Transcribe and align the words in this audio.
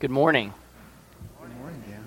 Good 0.00 0.12
morning. 0.12 0.54
Good 1.40 1.58
morning, 1.58 1.82
Dan. 1.90 2.04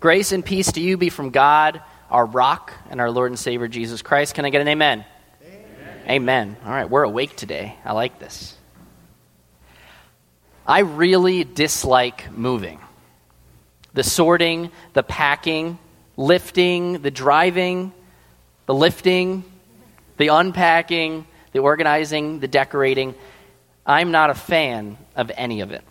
Grace 0.00 0.32
and 0.32 0.42
peace 0.42 0.72
to 0.72 0.80
you 0.80 0.96
be 0.96 1.10
from 1.10 1.28
God, 1.28 1.82
our 2.10 2.24
rock, 2.24 2.72
and 2.88 3.02
our 3.02 3.10
Lord 3.10 3.32
and 3.32 3.38
Savior 3.38 3.68
Jesus 3.68 4.00
Christ. 4.00 4.34
Can 4.34 4.46
I 4.46 4.48
get 4.48 4.62
an 4.62 4.68
amen? 4.68 5.04
Amen. 5.44 6.08
amen. 6.08 6.56
All 6.64 6.70
right, 6.70 6.88
we're 6.88 7.02
awake 7.02 7.36
today. 7.36 7.76
I 7.84 7.92
like 7.92 8.18
this. 8.18 8.56
I 10.66 10.78
really 10.78 11.44
dislike 11.44 12.32
moving. 12.32 12.80
The 13.92 14.04
sorting, 14.04 14.70
the 14.94 15.02
packing, 15.02 15.78
lifting, 16.16 17.02
the 17.02 17.10
driving, 17.10 17.92
the 18.64 18.74
lifting, 18.74 19.44
the 20.16 20.28
unpacking, 20.28 21.26
the 21.52 21.58
organizing, 21.58 22.40
the 22.40 22.48
decorating. 22.48 23.14
I'm 23.84 24.12
not 24.12 24.30
a 24.30 24.34
fan 24.34 24.96
of 25.14 25.30
any 25.36 25.60
of 25.60 25.72
it. 25.72 25.84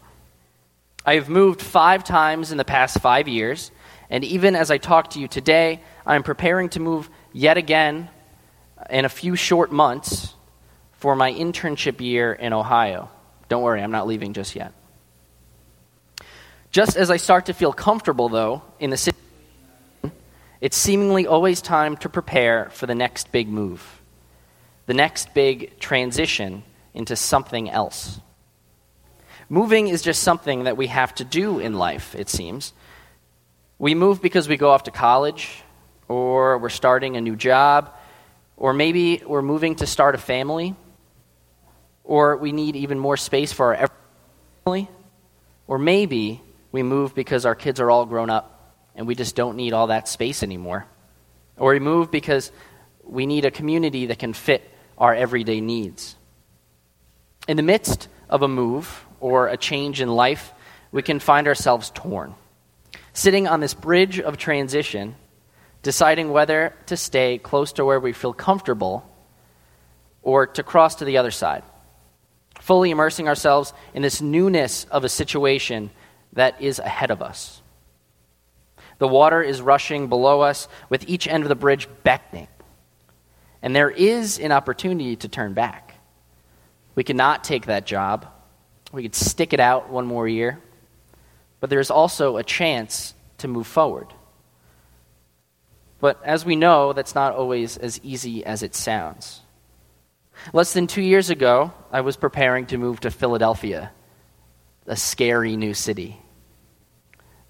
I 1.05 1.15
have 1.15 1.29
moved 1.29 1.61
five 1.61 2.03
times 2.03 2.51
in 2.51 2.57
the 2.57 2.65
past 2.65 2.99
five 2.99 3.27
years, 3.27 3.71
and 4.09 4.23
even 4.23 4.55
as 4.55 4.71
I 4.71 4.77
talk 4.77 5.11
to 5.11 5.19
you 5.19 5.27
today, 5.27 5.81
I'm 6.05 6.23
preparing 6.23 6.69
to 6.69 6.79
move 6.79 7.09
yet 7.33 7.57
again 7.57 8.09
in 8.89 9.05
a 9.05 9.09
few 9.09 9.35
short 9.35 9.71
months 9.71 10.33
for 10.93 11.15
my 11.15 11.31
internship 11.33 11.99
year 11.99 12.31
in 12.31 12.53
Ohio. 12.53 13.09
Don't 13.49 13.63
worry, 13.63 13.81
I'm 13.81 13.91
not 13.91 14.07
leaving 14.07 14.33
just 14.33 14.55
yet. 14.55 14.73
Just 16.71 16.95
as 16.95 17.11
I 17.11 17.17
start 17.17 17.47
to 17.47 17.53
feel 17.53 17.73
comfortable, 17.73 18.29
though, 18.29 18.63
in 18.79 18.89
the 18.89 18.97
city, 18.97 19.17
it's 20.61 20.77
seemingly 20.77 21.27
always 21.27 21.61
time 21.61 21.97
to 21.97 22.09
prepare 22.09 22.69
for 22.71 22.87
the 22.87 22.95
next 22.95 23.31
big 23.31 23.49
move, 23.49 24.01
the 24.85 24.93
next 24.93 25.33
big 25.33 25.77
transition 25.79 26.63
into 26.93 27.15
something 27.15 27.69
else. 27.69 28.19
Moving 29.53 29.87
is 29.87 30.01
just 30.01 30.23
something 30.23 30.63
that 30.63 30.77
we 30.77 30.87
have 30.87 31.13
to 31.13 31.23
do 31.23 31.59
in 31.59 31.75
life, 31.75 32.15
it 32.15 32.27
seems. 32.27 32.73
We 33.77 33.93
move 33.93 34.19
because 34.19 34.49
we 34.49 34.57
go 34.57 34.71
off 34.71 34.85
to 34.85 34.91
college, 34.91 35.61
or 36.07 36.57
we're 36.57 36.69
starting 36.69 37.17
a 37.17 37.21
new 37.21 37.35
job, 37.35 37.93
or 38.57 38.73
maybe 38.73 39.21
we're 39.23 39.43
moving 39.43 39.75
to 39.75 39.85
start 39.85 40.15
a 40.15 40.17
family, 40.17 40.75
or 42.03 42.35
we 42.37 42.51
need 42.51 42.75
even 42.75 42.97
more 42.97 43.15
space 43.15 43.53
for 43.53 43.77
our 43.77 43.91
family, 44.65 44.89
or 45.67 45.77
maybe 45.77 46.41
we 46.71 46.81
move 46.81 47.13
because 47.13 47.45
our 47.45 47.53
kids 47.53 47.79
are 47.79 47.91
all 47.91 48.07
grown 48.07 48.31
up 48.31 48.73
and 48.95 49.05
we 49.05 49.13
just 49.13 49.35
don't 49.35 49.55
need 49.55 49.71
all 49.71 49.85
that 49.85 50.07
space 50.07 50.41
anymore. 50.41 50.87
Or 51.57 51.73
we 51.73 51.79
move 51.79 52.09
because 52.09 52.51
we 53.03 53.27
need 53.27 53.45
a 53.45 53.51
community 53.51 54.07
that 54.07 54.17
can 54.17 54.33
fit 54.33 54.67
our 54.97 55.13
everyday 55.13 55.61
needs. 55.61 56.15
In 57.47 57.55
the 57.55 57.61
midst 57.61 58.07
of 58.31 58.41
a 58.41 58.47
move, 58.47 59.05
or 59.23 59.47
a 59.47 59.55
change 59.55 60.01
in 60.01 60.09
life, 60.09 60.51
we 60.91 61.01
can 61.01 61.17
find 61.17 61.47
ourselves 61.47 61.89
torn. 61.95 62.35
Sitting 63.13 63.47
on 63.47 63.61
this 63.61 63.73
bridge 63.73 64.19
of 64.19 64.37
transition, 64.37 65.15
deciding 65.81 66.29
whether 66.29 66.75
to 66.87 66.97
stay 66.97 67.37
close 67.37 67.71
to 67.73 67.85
where 67.85 68.01
we 68.01 68.11
feel 68.11 68.33
comfortable 68.33 69.09
or 70.23 70.45
to 70.45 70.61
cross 70.61 70.95
to 70.95 71.05
the 71.05 71.17
other 71.17 71.31
side. 71.31 71.63
Fully 72.59 72.91
immersing 72.91 73.29
ourselves 73.29 73.73
in 73.93 74.01
this 74.01 74.21
newness 74.21 74.83
of 74.91 75.05
a 75.05 75.09
situation 75.09 75.89
that 76.33 76.61
is 76.61 76.79
ahead 76.79 77.09
of 77.09 77.21
us. 77.21 77.61
The 78.97 79.07
water 79.07 79.41
is 79.41 79.61
rushing 79.61 80.07
below 80.09 80.41
us, 80.41 80.67
with 80.89 81.07
each 81.07 81.29
end 81.29 81.43
of 81.43 81.49
the 81.49 81.55
bridge 81.55 81.87
beckoning. 82.03 82.49
And 83.61 83.73
there 83.73 83.89
is 83.89 84.37
an 84.37 84.51
opportunity 84.51 85.15
to 85.17 85.29
turn 85.29 85.53
back. 85.53 85.95
We 86.95 87.05
cannot 87.05 87.45
take 87.45 87.67
that 87.67 87.85
job 87.85 88.32
we 88.93 89.01
could 89.01 89.15
stick 89.15 89.51
it 89.51 89.59
out 89.59 89.89
one 89.89 90.05
more 90.05 90.27
year. 90.27 90.59
But 91.59 91.69
there's 91.69 91.89
also 91.89 92.37
a 92.37 92.43
chance 92.43 93.13
to 93.39 93.47
move 93.47 93.67
forward. 93.67 94.07
But 95.99 96.21
as 96.23 96.45
we 96.45 96.55
know, 96.55 96.93
that's 96.93 97.15
not 97.15 97.33
always 97.33 97.75
as 97.77 97.99
easy 98.03 98.45
as 98.45 98.61
it 98.61 98.75
sounds. 98.75 99.41
Less 100.53 100.73
than 100.73 100.87
two 100.87 101.01
years 101.01 101.29
ago, 101.29 101.73
I 101.91 102.01
was 102.01 102.17
preparing 102.17 102.67
to 102.67 102.77
move 102.77 102.99
to 103.01 103.11
Philadelphia, 103.11 103.91
a 104.85 104.95
scary 104.95 105.55
new 105.55 105.73
city. 105.73 106.19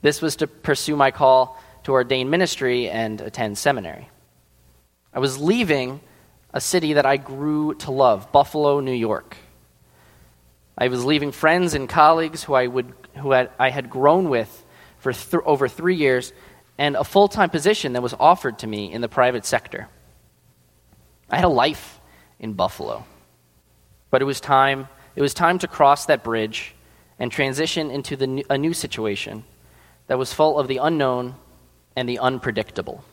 This 0.02 0.22
was 0.22 0.38
to 0.38 0.48
pursue 0.48 0.96
my 0.96 1.12
call 1.12 1.60
to 1.84 1.92
ordain 1.92 2.30
ministry 2.30 2.90
and 2.90 3.20
attend 3.20 3.58
seminary. 3.58 4.10
I 5.14 5.20
was 5.20 5.42
leaving 5.42 6.00
a 6.54 6.62
city 6.62 6.94
that 6.94 7.06
I 7.06 7.18
grew 7.18 7.74
to 7.76 7.92
love, 7.92 8.32
Buffalo, 8.32 8.80
New 8.80 8.94
York. 8.94 9.36
I 10.78 10.88
was 10.88 11.06
leaving 11.06 11.32
friends 11.32 11.74
and 11.74 11.88
colleagues 11.88 12.44
who 12.44 12.54
I, 12.54 12.68
would, 12.68 12.94
who 13.16 13.32
had, 13.32 13.52
I 13.60 13.70
had 13.70 13.90
grown 13.90 14.30
with 14.30 14.66
for 14.98 15.14
th- 15.14 15.44
over 15.46 15.68
three 15.68 15.96
years 15.96 16.34
and 16.78 16.96
a 16.96 17.04
full 17.04 17.28
time 17.28 17.50
position 17.50 17.94
that 17.94 18.02
was 18.02 18.16
offered 18.20 18.60
to 18.60 18.68
me 18.68 18.92
in 18.92 19.02
the 19.02 19.10
private 19.10 19.46
sector. 19.46 19.88
I 21.30 21.36
had 21.36 21.46
a 21.46 21.50
life 21.50 22.00
in 22.40 22.54
Buffalo. 22.54 23.06
But 24.10 24.22
it 24.22 24.26
was 24.26 24.40
time, 24.40 24.88
it 25.16 25.22
was 25.22 25.34
time 25.34 25.60
to 25.60 25.68
cross 25.68 26.06
that 26.08 26.24
bridge 26.24 26.76
and 27.20 27.32
transition 27.32 27.92
into 27.92 28.16
the 28.16 28.46
a 28.50 28.58
new 28.58 28.74
situation 28.74 29.44
that 30.08 30.18
was 30.18 30.34
full 30.34 30.60
of 30.60 30.68
the 30.68 30.78
unknown 30.78 31.36
and 31.96 32.10
the 32.10 32.20
unpredictable. 32.20 33.04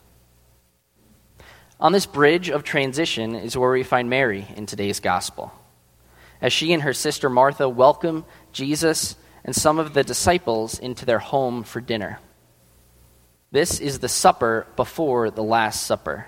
On 1.79 1.93
this 1.93 2.07
bridge 2.07 2.51
of 2.51 2.65
transition 2.65 3.35
is 3.35 3.57
where 3.57 3.71
we 3.71 3.83
find 3.83 4.11
Mary 4.11 4.47
in 4.57 4.67
today's 4.67 5.01
gospel 5.01 5.53
as 6.41 6.53
she 6.53 6.73
and 6.73 6.83
her 6.83 6.93
sister 6.93 7.29
Martha 7.29 7.69
welcome 7.69 8.25
Jesus 8.53 9.17
and 9.45 9.55
some 9.55 9.79
of 9.79 9.95
the 9.95 10.05
disciples 10.05 10.79
into 10.79 11.05
their 11.05 11.19
home 11.19 11.63
for 11.63 11.81
dinner. 11.81 12.19
This 13.51 13.81
is 13.81 13.99
the 13.99 14.09
supper 14.09 14.67
before 14.77 15.31
the 15.31 15.43
Last 15.43 15.85
Supper. 15.85 16.27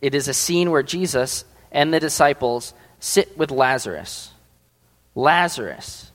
It 0.00 0.14
is 0.14 0.28
a 0.28 0.34
scene 0.34 0.70
where 0.70 0.82
Jesus 0.82 1.44
and 1.72 1.92
the 1.92 2.00
disciples 2.00 2.72
sit 3.00 3.36
with 3.36 3.50
Lazarus. 3.50 4.32
Lazarus, 5.14 6.12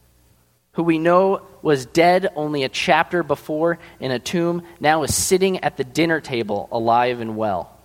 who 0.73 0.83
we 0.83 0.97
know 0.97 1.45
was 1.61 1.85
dead 1.85 2.31
only 2.35 2.63
a 2.63 2.69
chapter 2.69 3.23
before 3.23 3.77
in 3.99 4.11
a 4.11 4.19
tomb, 4.19 4.63
now 4.79 5.03
is 5.03 5.13
sitting 5.13 5.59
at 5.59 5.75
the 5.75 5.83
dinner 5.83 6.21
table 6.21 6.69
alive 6.71 7.19
and 7.19 7.35
well. 7.35 7.77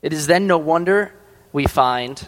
It 0.00 0.12
is 0.12 0.26
then 0.26 0.46
no 0.46 0.58
wonder 0.58 1.12
we 1.52 1.66
find 1.66 2.26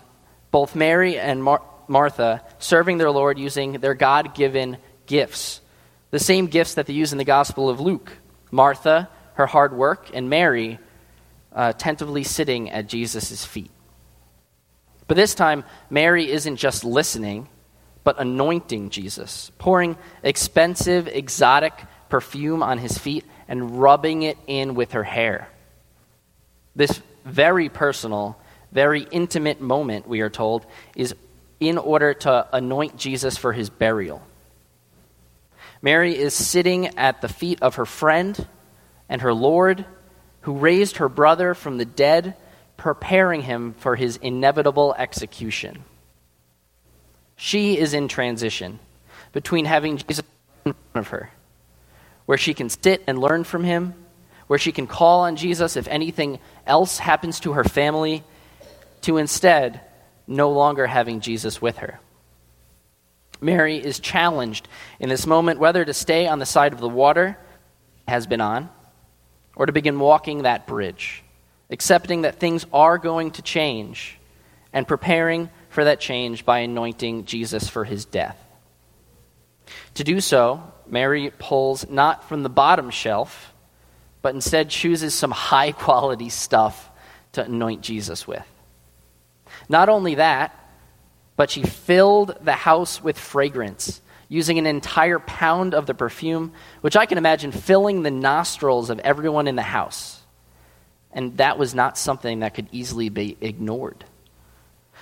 both 0.50 0.74
Mary 0.74 1.18
and 1.18 1.42
Mar- 1.42 1.62
Martha 1.88 2.42
serving 2.58 2.98
their 2.98 3.10
Lord 3.10 3.38
using 3.38 3.72
their 3.74 3.94
God 3.94 4.34
given 4.34 4.78
gifts, 5.06 5.60
the 6.10 6.18
same 6.18 6.46
gifts 6.46 6.74
that 6.74 6.86
they 6.86 6.92
use 6.92 7.12
in 7.12 7.18
the 7.18 7.24
Gospel 7.24 7.68
of 7.68 7.80
Luke. 7.80 8.12
Martha, 8.50 9.08
her 9.34 9.46
hard 9.46 9.72
work, 9.72 10.10
and 10.12 10.28
Mary, 10.30 10.78
uh, 11.52 11.72
tentatively 11.72 12.24
sitting 12.24 12.70
at 12.70 12.86
Jesus' 12.86 13.44
feet. 13.44 13.70
But 15.06 15.16
this 15.16 15.34
time, 15.34 15.64
Mary 15.88 16.30
isn't 16.30 16.56
just 16.56 16.84
listening, 16.84 17.48
but 18.04 18.20
anointing 18.20 18.90
Jesus, 18.90 19.50
pouring 19.58 19.96
expensive, 20.22 21.08
exotic 21.08 21.72
perfume 22.08 22.62
on 22.62 22.78
his 22.78 22.96
feet 22.96 23.24
and 23.48 23.80
rubbing 23.80 24.22
it 24.22 24.38
in 24.46 24.74
with 24.74 24.92
her 24.92 25.02
hair. 25.02 25.48
This 26.76 27.00
very 27.24 27.68
personal 27.68 28.38
very 28.72 29.02
intimate 29.10 29.60
moment, 29.60 30.08
we 30.08 30.20
are 30.20 30.30
told, 30.30 30.66
is 30.96 31.14
in 31.58 31.78
order 31.78 32.14
to 32.14 32.48
anoint 32.52 32.96
Jesus 32.96 33.36
for 33.36 33.52
his 33.52 33.68
burial. 33.68 34.22
Mary 35.82 36.16
is 36.16 36.34
sitting 36.34 36.98
at 36.98 37.20
the 37.20 37.28
feet 37.28 37.62
of 37.62 37.76
her 37.76 37.86
friend 37.86 38.46
and 39.08 39.22
her 39.22 39.34
Lord, 39.34 39.84
who 40.42 40.52
raised 40.54 40.98
her 40.98 41.08
brother 41.08 41.54
from 41.54 41.78
the 41.78 41.84
dead, 41.84 42.36
preparing 42.76 43.42
him 43.42 43.74
for 43.74 43.96
his 43.96 44.16
inevitable 44.16 44.94
execution. 44.96 45.84
She 47.36 47.78
is 47.78 47.94
in 47.94 48.08
transition 48.08 48.78
between 49.32 49.64
having 49.64 49.96
Jesus 49.96 50.22
in 50.64 50.74
front 50.74 51.06
of 51.06 51.08
her, 51.08 51.30
where 52.26 52.38
she 52.38 52.54
can 52.54 52.68
sit 52.68 53.02
and 53.06 53.18
learn 53.18 53.44
from 53.44 53.64
him, 53.64 53.94
where 54.46 54.58
she 54.58 54.72
can 54.72 54.86
call 54.86 55.20
on 55.20 55.36
Jesus 55.36 55.76
if 55.76 55.88
anything 55.88 56.38
else 56.66 56.98
happens 56.98 57.40
to 57.40 57.52
her 57.52 57.64
family, 57.64 58.22
to 59.02 59.16
instead 59.16 59.80
no 60.26 60.50
longer 60.50 60.86
having 60.86 61.20
Jesus 61.20 61.60
with 61.60 61.78
her. 61.78 62.00
Mary 63.40 63.76
is 63.78 63.98
challenged 63.98 64.68
in 64.98 65.08
this 65.08 65.26
moment 65.26 65.60
whether 65.60 65.84
to 65.84 65.94
stay 65.94 66.26
on 66.26 66.38
the 66.38 66.46
side 66.46 66.72
of 66.72 66.80
the 66.80 66.88
water 66.88 67.38
has 68.06 68.26
been 68.26 68.40
on 68.40 68.68
or 69.56 69.66
to 69.66 69.72
begin 69.72 69.98
walking 69.98 70.42
that 70.42 70.66
bridge, 70.66 71.22
accepting 71.70 72.22
that 72.22 72.38
things 72.38 72.66
are 72.72 72.98
going 72.98 73.30
to 73.32 73.42
change 73.42 74.18
and 74.72 74.86
preparing 74.86 75.48
for 75.70 75.84
that 75.84 76.00
change 76.00 76.44
by 76.44 76.60
anointing 76.60 77.24
Jesus 77.24 77.68
for 77.68 77.84
his 77.84 78.04
death. 78.04 78.36
To 79.94 80.04
do 80.04 80.20
so, 80.20 80.62
Mary 80.86 81.32
pulls 81.38 81.88
not 81.88 82.28
from 82.28 82.42
the 82.42 82.48
bottom 82.48 82.90
shelf, 82.90 83.52
but 84.22 84.34
instead 84.34 84.68
chooses 84.68 85.14
some 85.14 85.30
high 85.30 85.72
quality 85.72 86.28
stuff 86.28 86.90
to 87.32 87.44
anoint 87.44 87.80
Jesus 87.80 88.26
with. 88.26 88.46
Not 89.68 89.88
only 89.88 90.16
that, 90.16 90.56
but 91.36 91.50
she 91.50 91.62
filled 91.62 92.36
the 92.42 92.52
house 92.52 93.02
with 93.02 93.18
fragrance, 93.18 94.00
using 94.28 94.58
an 94.58 94.66
entire 94.66 95.18
pound 95.18 95.74
of 95.74 95.86
the 95.86 95.94
perfume, 95.94 96.52
which 96.80 96.96
I 96.96 97.06
can 97.06 97.18
imagine 97.18 97.52
filling 97.52 98.02
the 98.02 98.10
nostrils 98.10 98.90
of 98.90 98.98
everyone 99.00 99.48
in 99.48 99.56
the 99.56 99.62
house. 99.62 100.20
And 101.12 101.36
that 101.38 101.58
was 101.58 101.74
not 101.74 101.98
something 101.98 102.40
that 102.40 102.54
could 102.54 102.68
easily 102.70 103.08
be 103.08 103.36
ignored. 103.40 104.04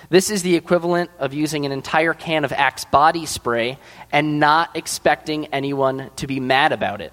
This 0.09 0.29
is 0.29 0.43
the 0.43 0.55
equivalent 0.55 1.11
of 1.19 1.33
using 1.33 1.65
an 1.65 1.71
entire 1.71 2.13
can 2.13 2.45
of 2.45 2.53
Axe 2.53 2.85
body 2.85 3.25
spray 3.25 3.77
and 4.11 4.39
not 4.39 4.75
expecting 4.75 5.47
anyone 5.47 6.09
to 6.15 6.27
be 6.27 6.39
mad 6.39 6.71
about 6.71 7.01
it. 7.01 7.11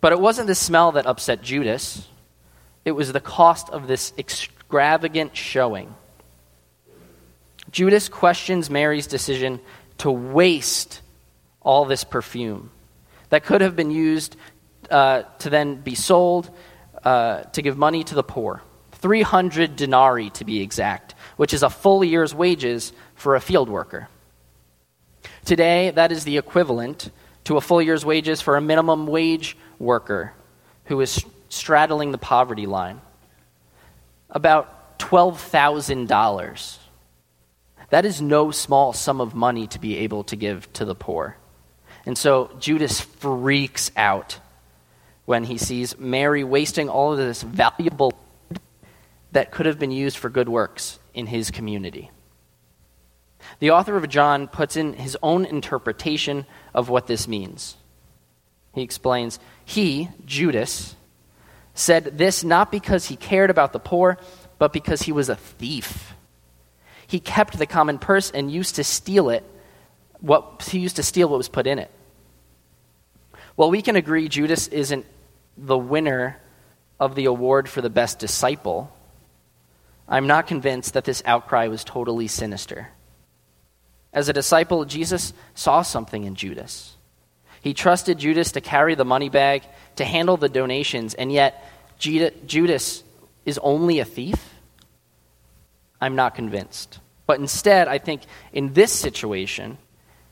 But 0.00 0.12
it 0.12 0.20
wasn't 0.20 0.46
the 0.46 0.54
smell 0.54 0.92
that 0.92 1.06
upset 1.06 1.42
Judas, 1.42 2.06
it 2.84 2.92
was 2.92 3.12
the 3.12 3.20
cost 3.20 3.68
of 3.70 3.86
this 3.88 4.12
extravagant 4.64 5.36
showing. 5.36 5.94
Judas 7.70 8.08
questions 8.08 8.70
Mary's 8.70 9.06
decision 9.06 9.60
to 9.98 10.10
waste 10.10 11.00
all 11.60 11.84
this 11.84 12.04
perfume 12.04 12.70
that 13.28 13.44
could 13.44 13.60
have 13.60 13.76
been 13.76 13.90
used 13.90 14.36
uh, 14.90 15.22
to 15.38 15.50
then 15.50 15.76
be 15.76 15.94
sold 15.94 16.50
uh, 17.04 17.42
to 17.42 17.62
give 17.62 17.76
money 17.76 18.04
to 18.04 18.14
the 18.14 18.22
poor. 18.22 18.62
300 18.92 19.76
denarii 19.76 20.30
to 20.30 20.44
be 20.44 20.60
exact, 20.60 21.14
which 21.36 21.52
is 21.52 21.62
a 21.62 21.70
full 21.70 22.02
year's 22.02 22.34
wages 22.34 22.92
for 23.14 23.36
a 23.36 23.40
field 23.40 23.68
worker. 23.68 24.08
Today, 25.44 25.90
that 25.90 26.10
is 26.10 26.24
the 26.24 26.38
equivalent 26.38 27.10
to 27.44 27.56
a 27.56 27.60
full 27.60 27.82
year's 27.82 28.04
wages 28.04 28.40
for 28.40 28.56
a 28.56 28.60
minimum 28.60 29.06
wage 29.06 29.56
worker 29.78 30.32
who 30.86 31.00
is 31.00 31.24
straddling 31.48 32.12
the 32.12 32.18
poverty 32.18 32.66
line. 32.66 33.00
About 34.34 34.98
$12,000 34.98 36.78
that 37.94 38.04
is 38.04 38.20
no 38.20 38.50
small 38.50 38.92
sum 38.92 39.20
of 39.20 39.36
money 39.36 39.68
to 39.68 39.78
be 39.78 39.98
able 39.98 40.24
to 40.24 40.34
give 40.34 40.72
to 40.72 40.84
the 40.84 40.96
poor. 40.96 41.36
And 42.06 42.18
so 42.18 42.50
Judas 42.58 43.00
freaks 43.00 43.92
out 43.96 44.40
when 45.26 45.44
he 45.44 45.58
sees 45.58 45.96
Mary 45.96 46.42
wasting 46.42 46.88
all 46.88 47.12
of 47.12 47.18
this 47.18 47.42
valuable 47.42 48.12
that 49.30 49.52
could 49.52 49.66
have 49.66 49.78
been 49.78 49.92
used 49.92 50.16
for 50.16 50.28
good 50.28 50.48
works 50.48 50.98
in 51.14 51.26
his 51.26 51.52
community. 51.52 52.10
The 53.60 53.70
author 53.70 53.96
of 53.96 54.08
John 54.08 54.48
puts 54.48 54.76
in 54.76 54.94
his 54.94 55.16
own 55.22 55.44
interpretation 55.44 56.46
of 56.74 56.88
what 56.88 57.06
this 57.06 57.28
means. 57.28 57.76
He 58.74 58.82
explains, 58.82 59.38
He, 59.64 60.08
Judas, 60.26 60.96
said 61.74 62.16
this 62.16 62.44
not 62.44 62.70
because 62.70 63.06
he 63.06 63.16
cared 63.16 63.50
about 63.50 63.72
the 63.72 63.80
poor, 63.80 64.18
but 64.58 64.72
because 64.72 65.02
he 65.02 65.12
was 65.12 65.28
a 65.28 65.36
thief. 65.36 66.14
He 67.06 67.20
kept 67.20 67.58
the 67.58 67.66
common 67.66 67.98
purse 67.98 68.30
and 68.30 68.50
used 68.50 68.76
to 68.76 68.84
steal 68.84 69.28
it. 69.28 69.44
What 70.20 70.62
he 70.70 70.78
used 70.78 70.96
to 70.96 71.02
steal 71.02 71.28
what 71.28 71.36
was 71.36 71.48
put 71.48 71.66
in 71.66 71.78
it. 71.78 71.90
Well, 73.56 73.70
we 73.70 73.82
can 73.82 73.96
agree 73.96 74.28
Judas 74.28 74.68
isn't 74.68 75.04
the 75.56 75.78
winner 75.78 76.40
of 76.98 77.14
the 77.14 77.26
award 77.26 77.68
for 77.68 77.82
the 77.82 77.90
best 77.90 78.18
disciple. 78.18 78.92
I'm 80.08 80.26
not 80.26 80.46
convinced 80.46 80.94
that 80.94 81.04
this 81.04 81.22
outcry 81.26 81.68
was 81.68 81.84
totally 81.84 82.28
sinister. 82.28 82.88
As 84.12 84.28
a 84.28 84.32
disciple, 84.32 84.84
Jesus 84.84 85.32
saw 85.54 85.82
something 85.82 86.24
in 86.24 86.36
Judas. 86.36 86.96
He 87.64 87.72
trusted 87.72 88.18
Judas 88.18 88.52
to 88.52 88.60
carry 88.60 88.94
the 88.94 89.06
money 89.06 89.30
bag, 89.30 89.62
to 89.96 90.04
handle 90.04 90.36
the 90.36 90.50
donations, 90.50 91.14
and 91.14 91.32
yet 91.32 91.66
Judas 91.98 93.02
is 93.46 93.58
only 93.62 94.00
a 94.00 94.04
thief? 94.04 94.52
I'm 95.98 96.14
not 96.14 96.34
convinced. 96.34 97.00
But 97.26 97.40
instead, 97.40 97.88
I 97.88 97.96
think 97.96 98.20
in 98.52 98.74
this 98.74 98.92
situation, 98.92 99.78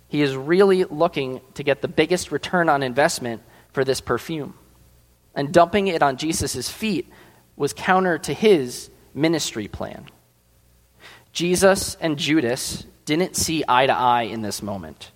he 0.08 0.20
is 0.20 0.36
really 0.36 0.84
looking 0.84 1.40
to 1.54 1.62
get 1.62 1.80
the 1.80 1.88
biggest 1.88 2.32
return 2.32 2.68
on 2.68 2.82
investment 2.82 3.40
for 3.72 3.82
this 3.82 4.02
perfume. 4.02 4.52
And 5.34 5.54
dumping 5.54 5.86
it 5.86 6.02
on 6.02 6.18
Jesus' 6.18 6.68
feet 6.68 7.10
was 7.56 7.72
counter 7.72 8.18
to 8.18 8.34
his 8.34 8.90
ministry 9.14 9.68
plan. 9.68 10.04
Jesus 11.32 11.96
and 11.98 12.18
Judas 12.18 12.84
didn't 13.06 13.36
see 13.36 13.64
eye 13.66 13.86
to 13.86 13.94
eye 13.94 14.24
in 14.24 14.42
this 14.42 14.62
moment. 14.62 15.12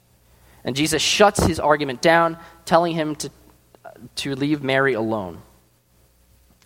And 0.67 0.75
Jesus 0.75 1.01
shuts 1.01 1.43
his 1.47 1.61
argument 1.61 2.03
down, 2.03 2.39
telling 2.65 2.93
him 2.93 3.15
to, 3.17 3.31
to 4.17 4.35
leave 4.35 4.65
Mary 4.65 4.95
alone. 4.95 5.41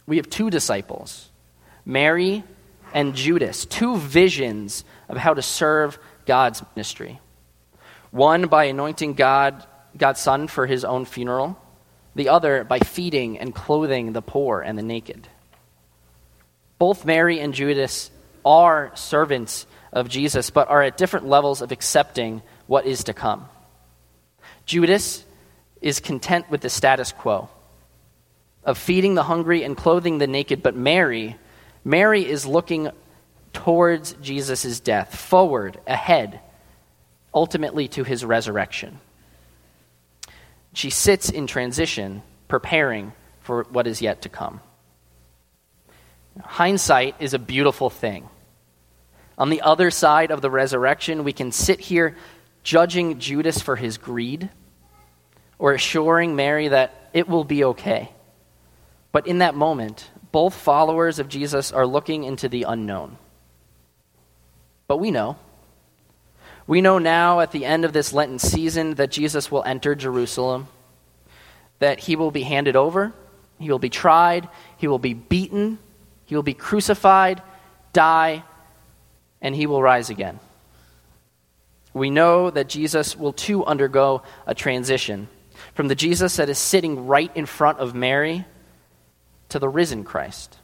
We 0.06 0.17
have 0.17 0.29
two 0.29 0.50
disciples 0.50 1.31
Mary 1.85 2.43
and 2.94 3.14
Judas, 3.14 3.67
two 3.67 3.97
visions 3.99 4.85
of 5.08 5.19
how 5.19 5.35
to 5.35 5.43
serve 5.43 5.99
God's 6.26 6.62
ministry. 6.75 7.20
One 8.11 8.49
by 8.49 8.64
anointing 8.64 9.14
God, 9.14 9.64
God's 9.97 10.20
Son 10.20 10.49
for 10.49 10.67
his 10.67 10.85
own 10.85 11.05
funeral, 11.05 11.61
the 12.14 12.31
other 12.31 12.64
by 12.64 12.79
feeding 12.81 13.38
and 13.38 13.55
clothing 13.55 14.12
the 14.12 14.23
poor 14.23 14.61
and 14.62 14.79
the 14.79 14.82
naked. 14.82 15.29
Both 16.79 17.05
Mary 17.05 17.38
and 17.38 17.52
Judas 17.52 18.11
are 18.44 18.93
servants 18.94 19.67
of 19.93 20.08
Jesus, 20.08 20.50
but 20.50 20.69
are 20.69 20.82
at 20.82 20.97
different 20.97 21.29
levels 21.29 21.61
of 21.61 21.70
accepting 21.70 22.43
what 22.67 22.87
is 22.87 23.05
to 23.05 23.12
come. 23.12 23.47
Judas 24.71 25.25
is 25.81 25.99
content 25.99 26.49
with 26.49 26.61
the 26.61 26.71
status 26.71 27.11
quo 27.11 27.49
of 28.63 28.79
feeding 28.79 29.17
the 29.17 29.25
hungry 29.25 29.65
and 29.65 29.77
clothing 29.77 30.19
the 30.19 30.29
naked, 30.29 30.63
but 30.63 30.77
Mary 30.77 31.37
Mary 31.83 32.25
is 32.25 32.47
looking 32.47 32.89
towards 33.53 34.13
Jesus' 34.23 34.79
death, 34.79 35.17
forward, 35.17 35.81
ahead, 35.89 36.39
ultimately 37.35 37.89
to 37.89 38.05
his 38.05 38.25
resurrection. 38.25 39.01
She 40.73 40.91
sits 40.91 41.31
in 41.31 41.49
transition, 41.49 42.23
preparing 42.47 43.13
for 43.41 43.65
what 43.71 43.89
is 43.89 44.01
yet 44.01 44.23
to 44.23 44.29
come. 44.29 44.61
Hindsight 46.41 47.17
is 47.19 47.35
a 47.35 47.41
beautiful 47.41 47.91
thing. 47.91 48.29
On 49.37 49.51
the 49.51 49.63
other 49.63 49.91
side 49.91 50.31
of 50.31 50.43
the 50.43 50.51
resurrection, 50.51 51.25
we 51.25 51.33
can 51.33 51.51
sit 51.51 51.81
here 51.81 52.15
judging 52.63 53.19
Judas 53.19 53.61
for 53.61 53.75
his 53.75 53.99
greed 53.99 54.49
or 55.61 55.75
assuring 55.75 56.35
Mary 56.35 56.69
that 56.69 57.11
it 57.12 57.29
will 57.29 57.45
be 57.45 57.62
okay. 57.62 58.11
But 59.12 59.27
in 59.27 59.39
that 59.39 59.55
moment, 59.55 60.11
both 60.33 60.55
followers 60.55 61.19
of 61.19 61.29
Jesus 61.29 61.71
are 61.71 61.87
looking 61.87 62.25
into 62.25 62.49
the 62.49 62.62
unknown. 62.62 63.19
But 64.89 64.97
we 64.97 65.11
know. 65.11 65.37
We 66.67 66.81
know 66.81 66.99
now 66.99 67.41
at 67.41 67.53
the 67.53 67.67
end 67.67 67.85
of 67.85 67.93
this 67.93 68.12
Lenten 68.12 68.39
season 68.39 68.95
that 68.95 69.11
Jesus 69.11 69.51
will 69.51 69.62
enter 69.65 69.95
Jerusalem, 69.95 70.67
that 71.79 72.00
he 72.00 72.17
will 72.17 72.31
be 72.31 72.43
handed 72.43 72.75
over, 72.75 73.12
he 73.59 73.71
will 73.71 73.79
be 73.79 73.90
tried, 73.90 74.49
he 74.79 74.88
will 74.88 74.99
be 74.99 75.12
beaten, 75.12 75.79
he 76.25 76.35
will 76.35 76.43
be 76.43 76.55
crucified, 76.55 77.43
die, 77.93 78.45
and 79.43 79.55
he 79.55 79.67
will 79.67 79.83
rise 79.83 80.09
again. 80.09 80.40
We 81.93 82.09
know 82.09 82.50
that 82.50 82.69
Jesus 82.69 83.14
will 83.14 83.35
too 83.35 83.62
undergo 83.67 84.23
a 84.47 84.55
transition 84.55 85.29
from 85.75 85.88
the 85.88 85.95
Jesus 85.95 86.37
that 86.37 86.49
is 86.49 86.59
sitting 86.59 87.07
right 87.07 87.31
in 87.37 87.47
front 87.47 87.79
of 87.79 87.95
Mary 87.95 88.45
to 89.50 89.59
the 89.59 89.69
risen 89.69 90.05
Christ, 90.05 90.59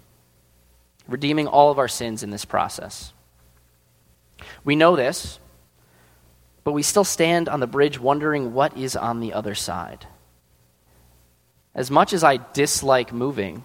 redeeming 1.09 1.47
all 1.47 1.71
of 1.71 1.79
our 1.79 1.89
sins 1.89 2.23
in 2.23 2.31
this 2.31 2.45
process. 2.45 3.13
We 4.65 4.77
know 4.77 4.97
this, 4.97 5.39
but 6.65 6.73
we 6.73 6.83
still 6.83 7.05
stand 7.05 7.49
on 7.49 7.61
the 7.61 7.67
bridge 7.67 7.99
wondering 7.99 8.53
what 8.53 8.77
is 8.77 8.97
on 8.97 9.21
the 9.21 9.33
other 9.33 9.55
side. 9.55 10.07
As 11.75 11.91
much 11.91 12.13
as 12.13 12.25
I 12.25 12.39
dislike 12.55 13.13
moving, 13.13 13.63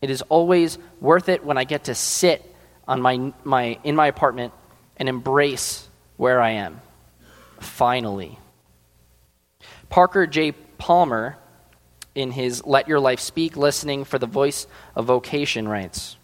it 0.00 0.08
is 0.08 0.22
always 0.22 0.78
worth 1.00 1.28
it 1.28 1.44
when 1.44 1.58
I 1.58 1.64
get 1.64 1.84
to 1.84 1.94
sit 1.94 2.54
on 2.86 3.02
my, 3.02 3.32
my, 3.44 3.78
in 3.84 3.96
my 3.96 4.06
apartment 4.06 4.52
and 4.96 5.08
embrace 5.08 5.88
where 6.16 6.40
I 6.40 6.52
am. 6.52 6.80
Finally. 7.58 8.38
Parker 9.90 10.24
J. 10.28 10.52
Palmer 10.52 11.36
in 12.14 12.30
his 12.30 12.64
Let 12.64 12.86
Your 12.86 13.00
Life 13.00 13.18
Speak 13.18 13.56
listening 13.56 14.04
for 14.04 14.20
the 14.20 14.26
voice 14.26 14.68
of 14.94 15.06
vocation 15.06 15.66
writes 15.66 16.16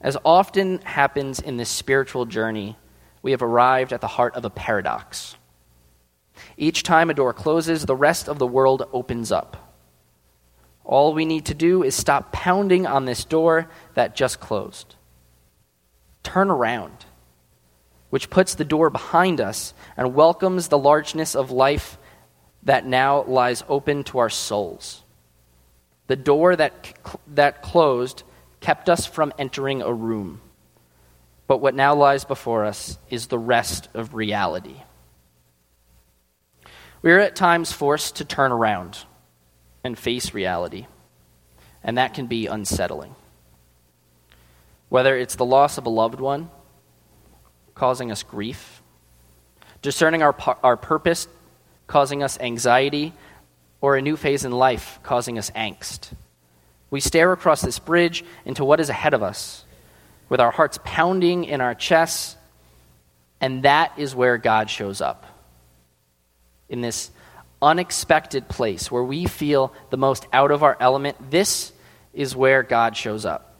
As 0.00 0.16
often 0.24 0.78
happens 0.82 1.40
in 1.40 1.56
this 1.56 1.68
spiritual 1.68 2.26
journey, 2.26 2.78
we 3.22 3.32
have 3.32 3.42
arrived 3.42 3.92
at 3.92 4.00
the 4.00 4.06
heart 4.06 4.36
of 4.36 4.44
a 4.44 4.50
paradox. 4.50 5.34
Each 6.56 6.84
time 6.84 7.10
a 7.10 7.14
door 7.14 7.32
closes, 7.32 7.86
the 7.86 7.96
rest 7.96 8.28
of 8.28 8.38
the 8.38 8.46
world 8.46 8.88
opens 8.92 9.32
up. 9.32 9.74
All 10.84 11.12
we 11.12 11.24
need 11.24 11.46
to 11.46 11.54
do 11.54 11.82
is 11.82 11.96
stop 11.96 12.30
pounding 12.30 12.86
on 12.86 13.04
this 13.04 13.24
door 13.24 13.68
that 13.94 14.14
just 14.14 14.38
closed. 14.38 14.94
Turn 16.22 16.50
around, 16.50 17.04
which 18.10 18.30
puts 18.30 18.54
the 18.54 18.64
door 18.64 18.90
behind 18.90 19.40
us 19.40 19.74
and 19.96 20.14
welcomes 20.14 20.68
the 20.68 20.78
largeness 20.78 21.34
of 21.34 21.50
life 21.50 21.98
that 22.64 22.86
now 22.86 23.22
lies 23.24 23.62
open 23.68 24.04
to 24.04 24.18
our 24.18 24.30
souls. 24.30 25.02
The 26.06 26.16
door 26.16 26.56
that, 26.56 26.96
that 27.34 27.62
closed 27.62 28.22
kept 28.60 28.88
us 28.88 29.06
from 29.06 29.32
entering 29.38 29.82
a 29.82 29.92
room. 29.92 30.40
But 31.46 31.58
what 31.58 31.74
now 31.74 31.94
lies 31.94 32.24
before 32.24 32.64
us 32.64 32.98
is 33.10 33.26
the 33.26 33.38
rest 33.38 33.88
of 33.94 34.14
reality. 34.14 34.76
We 37.02 37.12
are 37.12 37.20
at 37.20 37.36
times 37.36 37.70
forced 37.70 38.16
to 38.16 38.24
turn 38.24 38.50
around 38.50 38.98
and 39.82 39.98
face 39.98 40.32
reality, 40.32 40.86
and 41.82 41.98
that 41.98 42.14
can 42.14 42.26
be 42.26 42.46
unsettling. 42.46 43.14
Whether 44.88 45.16
it's 45.18 45.34
the 45.34 45.44
loss 45.44 45.76
of 45.76 45.84
a 45.84 45.90
loved 45.90 46.20
one 46.20 46.50
causing 47.74 48.10
us 48.10 48.22
grief, 48.22 48.82
discerning 49.82 50.22
our, 50.22 50.34
our 50.62 50.76
purpose 50.76 51.28
causing 51.86 52.22
us 52.22 52.38
anxiety, 52.40 53.12
or 53.80 53.96
a 53.96 54.02
new 54.02 54.16
phase 54.16 54.44
in 54.44 54.52
life 54.52 54.98
causing 55.02 55.38
us 55.38 55.50
angst. 55.50 56.12
We 56.90 57.00
stare 57.00 57.32
across 57.32 57.60
this 57.60 57.78
bridge 57.78 58.24
into 58.44 58.64
what 58.64 58.80
is 58.80 58.88
ahead 58.88 59.14
of 59.14 59.22
us, 59.22 59.64
with 60.28 60.40
our 60.40 60.50
hearts 60.50 60.78
pounding 60.84 61.44
in 61.44 61.60
our 61.60 61.74
chests, 61.74 62.36
and 63.40 63.64
that 63.64 63.92
is 63.98 64.14
where 64.14 64.38
God 64.38 64.70
shows 64.70 65.00
up. 65.00 65.26
In 66.68 66.80
this 66.80 67.10
unexpected 67.60 68.48
place 68.48 68.90
where 68.90 69.04
we 69.04 69.26
feel 69.26 69.72
the 69.90 69.96
most 69.96 70.26
out 70.32 70.50
of 70.50 70.62
our 70.62 70.76
element, 70.80 71.30
this 71.30 71.72
is 72.12 72.34
where 72.34 72.62
God 72.62 72.96
shows 72.96 73.26
up. 73.26 73.54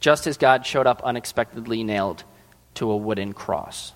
Just 0.00 0.26
as 0.26 0.36
God 0.36 0.66
showed 0.66 0.86
up 0.86 1.02
unexpectedly 1.02 1.84
nailed 1.84 2.24
to 2.74 2.90
a 2.90 2.96
wooden 2.96 3.32
cross. 3.32 3.92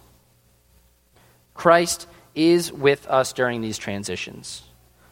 Christ 1.54 2.06
is 2.34 2.72
with 2.72 3.06
us 3.08 3.32
during 3.32 3.60
these 3.60 3.78
transitions, 3.78 4.62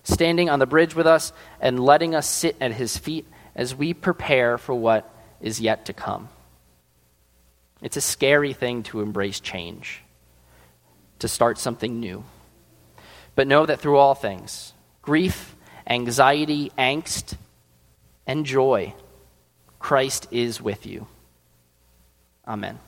standing 0.02 0.50
on 0.50 0.58
the 0.58 0.66
bridge 0.66 0.94
with 0.94 1.06
us 1.06 1.32
and 1.60 1.78
letting 1.78 2.14
us 2.14 2.28
sit 2.28 2.56
at 2.60 2.72
his 2.72 2.96
feet 2.96 3.26
as 3.54 3.74
we 3.74 3.94
prepare 3.94 4.58
for 4.58 4.74
what 4.74 5.12
is 5.40 5.60
yet 5.60 5.86
to 5.86 5.92
come. 5.92 6.28
It's 7.82 7.96
a 7.96 8.00
scary 8.00 8.52
thing 8.52 8.82
to 8.84 9.00
embrace 9.00 9.40
change, 9.40 10.02
to 11.20 11.28
start 11.28 11.58
something 11.58 12.00
new. 12.00 12.24
But 13.34 13.46
know 13.46 13.66
that 13.66 13.80
through 13.80 13.98
all 13.98 14.14
things, 14.14 14.72
grief, 15.02 15.54
anxiety, 15.86 16.72
angst, 16.76 17.36
and 18.26 18.44
joy, 18.44 18.94
Christ 19.78 20.26
is 20.32 20.60
with 20.60 20.86
you. 20.86 21.06
Amen. 22.46 22.80